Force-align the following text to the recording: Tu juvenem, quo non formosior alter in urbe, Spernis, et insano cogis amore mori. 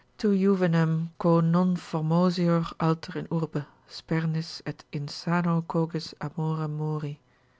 Tu 0.17 0.29
juvenem, 0.35 1.11
quo 1.19 1.41
non 1.41 1.75
formosior 1.77 2.65
alter 2.79 3.19
in 3.19 3.27
urbe, 3.29 3.67
Spernis, 3.87 4.59
et 4.65 4.83
insano 4.91 5.61
cogis 5.67 6.15
amore 6.19 6.67
mori. 6.67 7.19